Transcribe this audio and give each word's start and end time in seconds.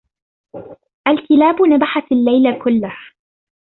الكلاب 1.07 1.61
نبحت 1.61 2.11
الليل 2.11 2.61
كله. 2.63 2.97